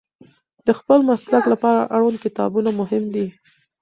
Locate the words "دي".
3.13-3.27